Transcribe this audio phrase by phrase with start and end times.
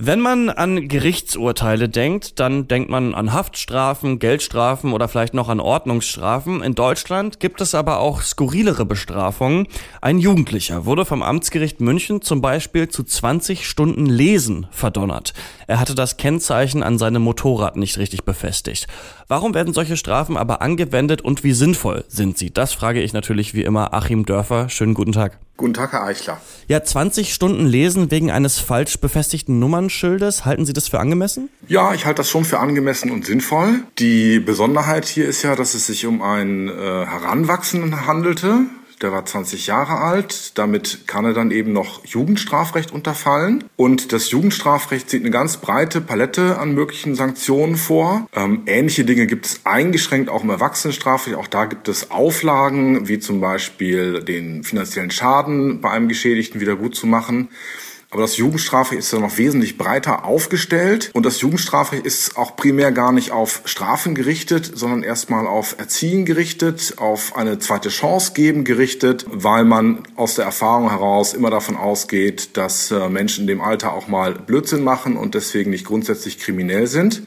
[0.00, 5.58] Wenn man an Gerichtsurteile denkt, dann denkt man an Haftstrafen, Geldstrafen oder vielleicht noch an
[5.58, 6.62] Ordnungsstrafen.
[6.62, 9.66] In Deutschland gibt es aber auch skurrilere Bestrafungen.
[10.00, 15.34] Ein Jugendlicher wurde vom Amtsgericht München zum Beispiel zu 20 Stunden Lesen verdonnert.
[15.66, 18.86] Er hatte das Kennzeichen an seinem Motorrad nicht richtig befestigt.
[19.26, 22.52] Warum werden solche Strafen aber angewendet und wie sinnvoll sind sie?
[22.52, 24.68] Das frage ich natürlich wie immer Achim Dörfer.
[24.68, 25.40] Schönen guten Tag.
[25.58, 26.40] Guten Tag, Herr Eichler.
[26.68, 30.44] Ja, 20 Stunden lesen wegen eines falsch befestigten Nummernschildes.
[30.44, 31.48] Halten Sie das für angemessen?
[31.66, 33.80] Ja, ich halte das schon für angemessen und sinnvoll.
[33.98, 38.66] Die Besonderheit hier ist ja, dass es sich um einen äh, Heranwachsenden handelte
[39.00, 40.58] der war 20 Jahre alt.
[40.58, 43.62] Damit kann er dann eben noch Jugendstrafrecht unterfallen.
[43.76, 48.26] Und das Jugendstrafrecht sieht eine ganz breite Palette an möglichen Sanktionen vor.
[48.34, 51.36] Ähm, ähnliche Dinge gibt es eingeschränkt auch im Erwachsenenstrafrecht.
[51.36, 56.74] Auch da gibt es Auflagen, wie zum Beispiel den finanziellen Schaden bei einem Geschädigten wieder
[56.74, 57.50] gut zu machen.
[58.10, 62.90] Aber das Jugendstrafrecht ist ja noch wesentlich breiter aufgestellt und das Jugendstrafrecht ist auch primär
[62.90, 68.64] gar nicht auf Strafen gerichtet, sondern erstmal auf Erziehen gerichtet, auf eine zweite Chance geben
[68.64, 73.60] gerichtet, weil man aus der Erfahrung heraus immer davon ausgeht, dass äh, Menschen in dem
[73.60, 77.24] Alter auch mal Blödsinn machen und deswegen nicht grundsätzlich kriminell sind.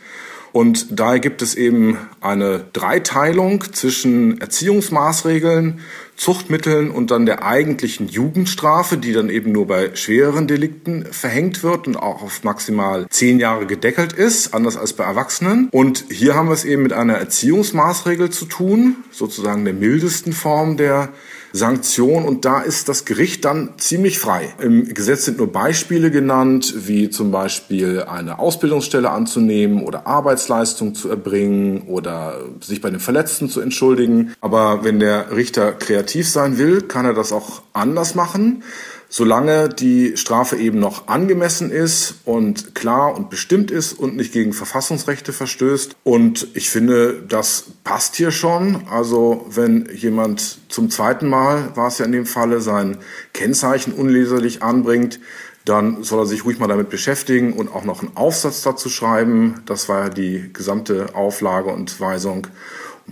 [0.51, 5.79] Und daher gibt es eben eine Dreiteilung zwischen Erziehungsmaßregeln,
[6.17, 11.87] Zuchtmitteln und dann der eigentlichen Jugendstrafe, die dann eben nur bei schwereren Delikten verhängt wird
[11.87, 15.69] und auch auf maximal zehn Jahre gedeckelt ist, anders als bei Erwachsenen.
[15.71, 20.77] Und hier haben wir es eben mit einer Erziehungsmaßregel zu tun, sozusagen der mildesten Form
[20.77, 21.09] der
[21.53, 24.53] Sanktion und da ist das Gericht dann ziemlich frei.
[24.59, 31.09] Im Gesetz sind nur Beispiele genannt, wie zum Beispiel eine Ausbildungsstelle anzunehmen oder Arbeitsleistung zu
[31.09, 34.33] erbringen oder sich bei den Verletzten zu entschuldigen.
[34.41, 38.63] Aber wenn der Richter kreativ sein will, kann er das auch anders machen
[39.13, 44.53] solange die Strafe eben noch angemessen ist und klar und bestimmt ist und nicht gegen
[44.53, 45.97] Verfassungsrechte verstößt.
[46.05, 48.87] Und ich finde, das passt hier schon.
[48.89, 52.99] Also wenn jemand zum zweiten Mal, war es ja in dem Falle, sein
[53.33, 55.19] Kennzeichen unleserlich anbringt,
[55.65, 59.61] dann soll er sich ruhig mal damit beschäftigen und auch noch einen Aufsatz dazu schreiben.
[59.65, 62.47] Das war ja die gesamte Auflage und Weisung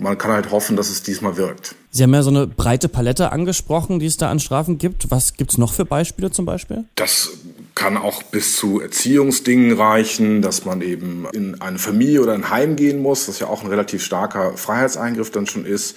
[0.00, 1.74] man kann halt hoffen, dass es diesmal wirkt.
[1.90, 5.10] Sie haben ja so eine breite Palette angesprochen, die es da an Strafen gibt.
[5.10, 6.84] Was gibt es noch für Beispiele zum Beispiel?
[6.94, 7.30] Das
[7.74, 12.76] kann auch bis zu Erziehungsdingen reichen, dass man eben in eine Familie oder ein Heim
[12.76, 15.96] gehen muss, was ja auch ein relativ starker Freiheitseingriff dann schon ist.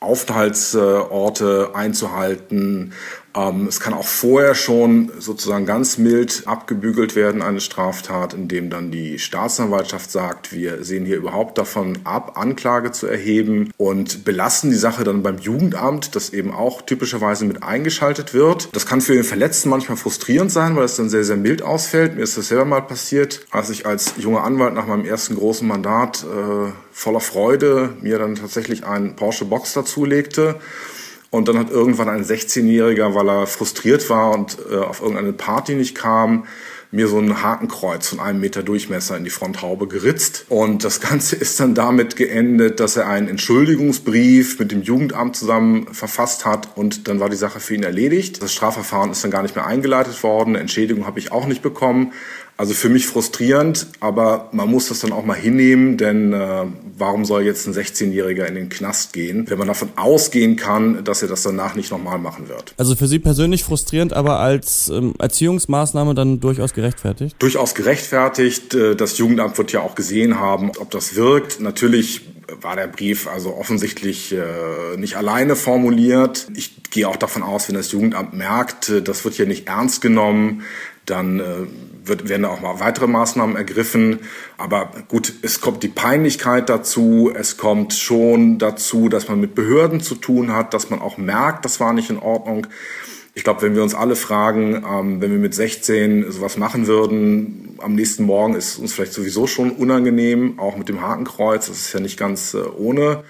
[0.00, 2.92] Aufenthaltsorte einzuhalten,
[3.36, 8.90] ähm, es kann auch vorher schon sozusagen ganz mild abgebügelt werden, eine Straftat, indem dann
[8.90, 14.76] die Staatsanwaltschaft sagt, wir sehen hier überhaupt davon ab, Anklage zu erheben und belassen die
[14.76, 18.68] Sache dann beim Jugendamt, das eben auch typischerweise mit eingeschaltet wird.
[18.72, 22.16] Das kann für den Verletzten manchmal frustrierend sein, weil es dann sehr, sehr mild ausfällt.
[22.16, 25.66] Mir ist das selber mal passiert, als ich als junger Anwalt nach meinem ersten großen
[25.66, 30.56] Mandat äh, voller Freude mir dann tatsächlich einen Porsche Box dazulegte
[31.30, 35.74] und dann hat irgendwann ein 16-Jähriger, weil er frustriert war und äh, auf irgendeine Party
[35.74, 36.44] nicht kam,
[36.92, 40.46] mir so ein Hakenkreuz von einem Meter Durchmesser in die Fronthaube geritzt.
[40.48, 45.86] Und das Ganze ist dann damit geendet, dass er einen Entschuldigungsbrief mit dem Jugendamt zusammen
[45.94, 48.42] verfasst hat und dann war die Sache für ihn erledigt.
[48.42, 50.56] Das Strafverfahren ist dann gar nicht mehr eingeleitet worden.
[50.56, 52.12] Entschädigung habe ich auch nicht bekommen.
[52.60, 56.66] Also für mich frustrierend, aber man muss das dann auch mal hinnehmen, denn äh,
[56.98, 61.22] warum soll jetzt ein 16-Jähriger in den Knast gehen, wenn man davon ausgehen kann, dass
[61.22, 62.74] er das danach nicht nochmal machen wird?
[62.76, 67.34] Also für Sie persönlich frustrierend, aber als ähm, Erziehungsmaßnahme dann durchaus gerechtfertigt?
[67.38, 68.74] Durchaus gerechtfertigt.
[68.74, 71.60] Äh, das Jugendamt wird ja auch gesehen haben, ob das wirkt.
[71.60, 72.28] Natürlich
[72.60, 76.48] war der Brief also offensichtlich äh, nicht alleine formuliert.
[76.54, 80.02] Ich gehe auch davon aus, wenn das Jugendamt merkt, äh, das wird hier nicht ernst
[80.02, 80.62] genommen,
[81.10, 81.44] dann äh,
[82.04, 84.20] wird, werden auch mal weitere Maßnahmen ergriffen.
[84.58, 87.30] Aber gut, es kommt die Peinlichkeit dazu.
[87.34, 91.64] Es kommt schon dazu, dass man mit Behörden zu tun hat, dass man auch merkt,
[91.64, 92.66] das war nicht in Ordnung.
[93.34, 97.78] Ich glaube, wenn wir uns alle fragen, ähm, wenn wir mit 16 sowas machen würden,
[97.78, 101.68] am nächsten Morgen ist uns vielleicht sowieso schon unangenehm, auch mit dem Hakenkreuz.
[101.68, 103.22] Das ist ja nicht ganz äh, ohne.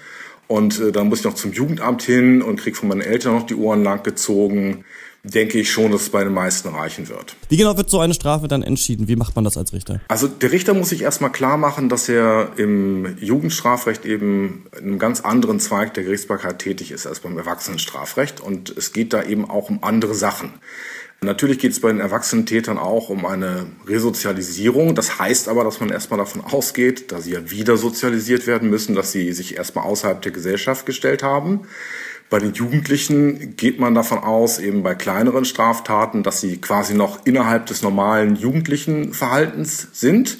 [0.47, 3.45] Und äh, dann muss ich noch zum Jugendamt hin und krieg von meinen Eltern noch
[3.45, 4.83] die Ohren lang gezogen
[5.23, 7.35] denke ich schon, dass es bei den meisten reichen wird.
[7.49, 9.07] Wie genau wird so eine Strafe dann entschieden?
[9.07, 10.01] Wie macht man das als Richter?
[10.07, 14.99] Also der Richter muss sich erstmal klar machen, dass er im Jugendstrafrecht eben in einem
[14.99, 18.39] ganz anderen Zweig der Gerichtsbarkeit tätig ist als beim Erwachsenenstrafrecht.
[18.39, 20.53] Und es geht da eben auch um andere Sachen.
[21.23, 24.95] Natürlich geht es bei den erwachsenen Tätern auch um eine Resozialisierung.
[24.95, 28.95] Das heißt aber, dass man erstmal davon ausgeht, da sie ja wieder sozialisiert werden müssen,
[28.95, 31.67] dass sie sich erstmal außerhalb der Gesellschaft gestellt haben.
[32.31, 37.25] Bei den Jugendlichen geht man davon aus, eben bei kleineren Straftaten, dass sie quasi noch
[37.25, 40.37] innerhalb des normalen jugendlichen Verhaltens sind.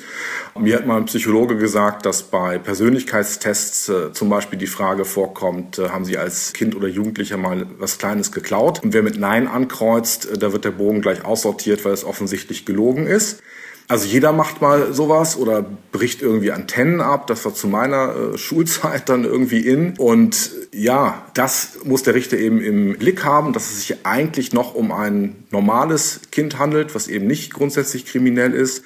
[0.58, 5.80] Mir hat mal ein Psychologe gesagt, dass bei Persönlichkeitstests äh, zum Beispiel die Frage vorkommt,
[5.80, 8.82] äh, haben Sie als Kind oder Jugendlicher mal was Kleines geklaut?
[8.82, 12.66] Und wer mit Nein ankreuzt, äh, da wird der Bogen gleich aussortiert, weil es offensichtlich
[12.66, 13.44] gelogen ist.
[13.92, 17.28] Also jeder macht mal sowas oder bricht irgendwie Antennen ab.
[17.28, 19.98] Das war zu meiner äh, Schulzeit dann irgendwie in.
[19.98, 24.76] Und ja, das muss der Richter eben im Blick haben, dass es sich eigentlich noch
[24.76, 28.86] um ein normales Kind handelt, was eben nicht grundsätzlich kriminell ist.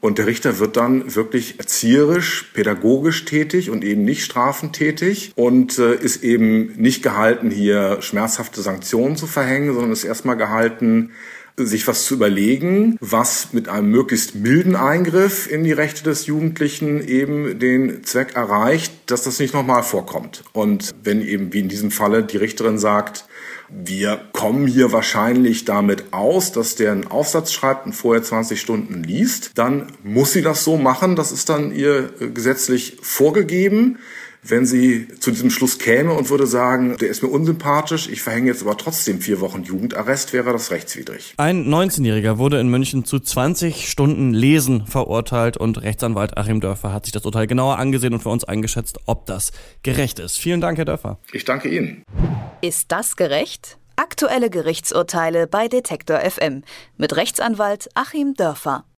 [0.00, 5.96] Und der Richter wird dann wirklich erzieherisch, pädagogisch tätig und eben nicht strafentätig und äh,
[5.96, 11.10] ist eben nicht gehalten, hier schmerzhafte Sanktionen zu verhängen, sondern ist erstmal gehalten,
[11.56, 17.06] sich was zu überlegen, was mit einem möglichst milden Eingriff in die Rechte des Jugendlichen
[17.06, 20.42] eben den Zweck erreicht, dass das nicht nochmal vorkommt.
[20.52, 23.26] Und wenn eben wie in diesem Falle die Richterin sagt,
[23.70, 29.02] wir kommen hier wahrscheinlich damit aus, dass der einen Aufsatz schreibt und vorher 20 Stunden
[29.02, 31.16] liest, dann muss sie das so machen.
[31.16, 33.98] Das ist dann ihr gesetzlich vorgegeben
[34.46, 38.48] wenn sie zu diesem Schluss käme und würde sagen, der ist mir unsympathisch, ich verhänge
[38.48, 41.34] jetzt aber trotzdem vier Wochen Jugendarrest, wäre das rechtswidrig.
[41.36, 47.06] Ein 19-Jähriger wurde in München zu 20 Stunden Lesen verurteilt und Rechtsanwalt Achim Dörfer hat
[47.06, 49.52] sich das Urteil genauer angesehen und für uns eingeschätzt, ob das
[49.82, 50.38] gerecht ist.
[50.38, 51.18] Vielen Dank, Herr Dörfer.
[51.32, 52.04] Ich danke Ihnen.
[52.60, 53.78] Ist das gerecht?
[53.96, 56.64] Aktuelle Gerichtsurteile bei Detektor FM
[56.96, 58.84] mit Rechtsanwalt Achim Dörfer.